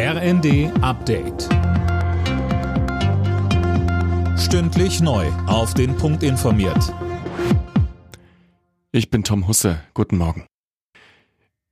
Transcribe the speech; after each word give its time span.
RND 0.00 0.70
Update. 0.80 1.48
Stündlich 4.38 5.00
neu. 5.00 5.26
Auf 5.48 5.74
den 5.74 5.96
Punkt 5.96 6.22
informiert. 6.22 6.94
Ich 8.92 9.10
bin 9.10 9.24
Tom 9.24 9.48
Husse. 9.48 9.80
Guten 9.94 10.16
Morgen. 10.16 10.46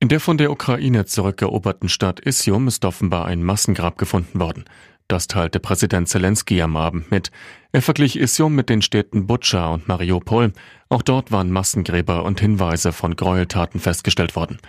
In 0.00 0.08
der 0.08 0.20
von 0.20 0.38
der 0.38 0.50
Ukraine 0.50 1.04
zurückeroberten 1.04 1.90
Stadt 1.90 2.18
Isium 2.20 2.66
ist 2.66 2.86
offenbar 2.86 3.26
ein 3.26 3.42
Massengrab 3.42 3.98
gefunden 3.98 4.40
worden. 4.40 4.64
Das 5.06 5.26
teilte 5.26 5.60
Präsident 5.60 6.08
Zelensky 6.08 6.62
am 6.62 6.78
Abend 6.78 7.10
mit. 7.10 7.30
Er 7.72 7.82
verglich 7.82 8.18
Isium 8.18 8.54
mit 8.54 8.70
den 8.70 8.80
Städten 8.80 9.26
Butscha 9.26 9.68
und 9.68 9.86
Mariupol. 9.86 10.54
Auch 10.88 11.02
dort 11.02 11.30
waren 11.30 11.50
Massengräber 11.50 12.24
und 12.24 12.40
Hinweise 12.40 12.94
von 12.94 13.16
Gräueltaten 13.16 13.80
festgestellt 13.80 14.34
worden. 14.34 14.60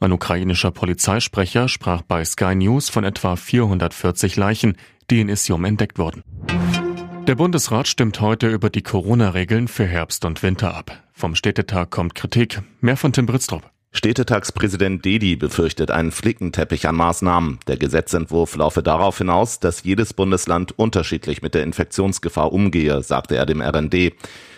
Ein 0.00 0.12
ukrainischer 0.12 0.70
Polizeisprecher 0.70 1.68
sprach 1.68 2.02
bei 2.02 2.24
Sky 2.24 2.54
News 2.54 2.88
von 2.88 3.02
etwa 3.02 3.34
440 3.34 4.36
Leichen, 4.36 4.76
die 5.10 5.20
in 5.20 5.28
Isium 5.28 5.64
entdeckt 5.64 5.98
wurden. 5.98 6.22
Der 7.26 7.34
Bundesrat 7.34 7.88
stimmt 7.88 8.20
heute 8.20 8.48
über 8.48 8.70
die 8.70 8.82
Corona-Regeln 8.82 9.66
für 9.66 9.84
Herbst 9.84 10.24
und 10.24 10.42
Winter 10.42 10.74
ab. 10.74 11.02
Vom 11.12 11.34
Städtetag 11.34 11.90
kommt 11.90 12.14
Kritik. 12.14 12.62
Mehr 12.80 12.96
von 12.96 13.12
Tim 13.12 13.26
Britztrup. 13.26 13.68
Städtetagspräsident 13.90 15.04
Dedi 15.04 15.36
befürchtet 15.36 15.90
einen 15.90 16.12
Flickenteppich 16.12 16.86
an 16.86 16.94
Maßnahmen. 16.94 17.58
Der 17.66 17.78
Gesetzentwurf 17.78 18.54
laufe 18.56 18.82
darauf 18.82 19.18
hinaus, 19.18 19.60
dass 19.60 19.82
jedes 19.82 20.12
Bundesland 20.12 20.78
unterschiedlich 20.78 21.42
mit 21.42 21.54
der 21.54 21.62
Infektionsgefahr 21.62 22.52
umgehe, 22.52 23.02
sagte 23.02 23.36
er 23.36 23.46
dem 23.46 23.62
RND. 23.62 24.12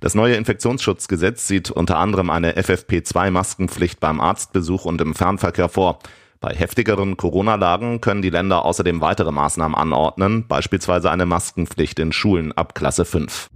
Das 0.00 0.16
neue 0.16 0.34
Infektionsschutzgesetz 0.34 1.46
sieht 1.46 1.70
unter 1.70 1.98
anderem 1.98 2.30
eine 2.30 2.56
FFP2-Maskenpflicht 2.56 4.00
beim 4.00 4.20
Arztbesuch 4.20 4.84
und 4.84 5.00
im 5.00 5.14
Fernverkehr 5.14 5.68
vor. 5.68 6.00
Bei 6.40 6.52
heftigeren 6.52 7.16
Corona-Lagen 7.16 8.00
können 8.00 8.20
die 8.20 8.30
Länder 8.30 8.64
außerdem 8.64 9.00
weitere 9.00 9.30
Maßnahmen 9.30 9.76
anordnen, 9.76 10.48
beispielsweise 10.48 11.08
eine 11.12 11.24
Maskenpflicht 11.24 12.00
in 12.00 12.10
Schulen 12.10 12.50
ab 12.50 12.74
Klasse 12.74 13.04
5. 13.04 13.48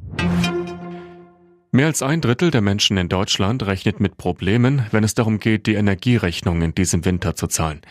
Mehr 1.76 1.88
als 1.88 2.00
ein 2.00 2.22
Drittel 2.22 2.50
der 2.50 2.62
Menschen 2.62 2.96
in 2.96 3.10
Deutschland 3.10 3.66
rechnet 3.66 4.00
mit 4.00 4.16
Problemen, 4.16 4.86
wenn 4.92 5.04
es 5.04 5.12
darum 5.12 5.38
geht, 5.38 5.66
die 5.66 5.74
Energierechnung 5.74 6.62
in 6.62 6.74
diesem 6.74 7.04
Winter 7.04 7.36
zu 7.36 7.48
zahlen. 7.48 7.82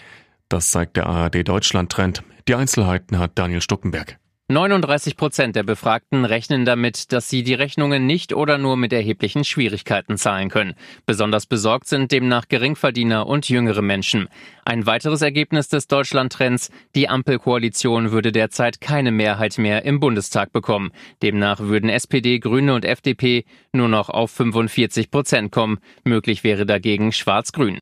Das 0.49 0.71
zeigt 0.71 0.97
der 0.97 1.05
ARD 1.05 1.47
Deutschland 1.47 1.91
Trend. 1.91 2.23
Die 2.47 2.55
Einzelheiten 2.55 3.19
hat 3.19 3.37
Daniel 3.37 3.61
Stuckenberg. 3.61 4.17
39 4.47 5.17
Prozent 5.17 5.55
der 5.55 5.63
Befragten 5.63 6.23
rechnen 6.23 6.65
damit, 6.65 7.11
dass 7.11 7.31
sie 7.31 7.41
die 7.41 7.55
Rechnungen 7.55 8.05
nicht 8.05 8.31
oder 8.31 8.59
nur 8.59 8.77
mit 8.77 8.93
erheblichen 8.93 9.43
Schwierigkeiten 9.43 10.17
zahlen 10.17 10.49
können. 10.49 10.75
Besonders 11.07 11.47
besorgt 11.47 11.87
sind 11.87 12.11
demnach 12.11 12.47
Geringverdiener 12.47 13.25
und 13.25 13.49
jüngere 13.49 13.81
Menschen. 13.81 14.29
Ein 14.63 14.85
weiteres 14.85 15.23
Ergebnis 15.23 15.67
des 15.67 15.87
Deutschlandtrends, 15.87 16.69
die 16.93 17.09
Ampelkoalition 17.09 18.11
würde 18.11 18.31
derzeit 18.31 18.81
keine 18.81 19.11
Mehrheit 19.11 19.57
mehr 19.57 19.83
im 19.83 19.99
Bundestag 19.99 20.53
bekommen. 20.53 20.91
Demnach 21.23 21.61
würden 21.61 21.89
SPD, 21.89 22.37
Grüne 22.37 22.75
und 22.75 22.85
FDP 22.85 23.45
nur 23.73 23.87
noch 23.87 24.09
auf 24.09 24.29
45 24.29 25.09
Prozent 25.09 25.51
kommen. 25.51 25.79
Möglich 26.03 26.43
wäre 26.43 26.67
dagegen 26.67 27.11
Schwarz-Grün. 27.11 27.79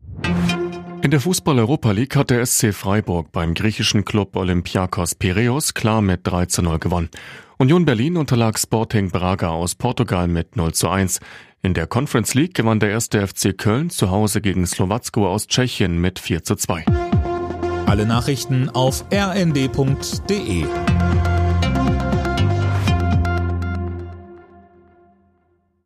In 1.04 1.12
der 1.12 1.20
Fußball-Europa 1.20 1.92
League 1.92 2.16
hat 2.16 2.30
der 2.30 2.46
SC 2.46 2.74
Freiburg 2.74 3.34
beim 3.34 3.56
griechischen 3.56 4.06
Club 4.06 4.38
Olympiakos 4.38 5.16
Piraeus 5.16 5.74
klar 5.74 6.02
mit 6.02 6.22
3 6.24 6.46
zu 6.46 6.62
0 6.62 6.80
gewonnen. 6.80 7.10
Union 7.58 7.84
Berlin 7.84 8.16
unterlag 8.16 8.58
Sporting 8.58 9.12
Braga 9.12 9.50
aus 9.50 9.76
Portugal 9.76 10.30
mit 10.30 10.56
0 10.56 10.74
zu 10.74 10.88
1. 10.88 11.20
In 11.62 11.74
der 11.74 11.88
Conference 11.88 12.36
League 12.36 12.54
gewann 12.54 12.80
der 12.80 12.92
erste 12.92 13.28
FC 13.28 13.58
Köln 13.58 13.90
zu 13.90 14.12
Hause 14.12 14.40
gegen 14.40 14.66
Slowacko 14.66 15.28
aus 15.28 15.48
Tschechien 15.48 16.00
mit 16.00 16.20
4 16.20 16.46
zu 16.46 16.56
2. 16.56 16.86
Alle 17.86 18.06
Nachrichten 18.06 18.70
auf 18.70 19.04
rnd.de 19.14 20.64